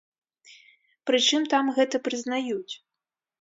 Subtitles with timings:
[1.09, 2.73] Прычым там гэта прызнаюць.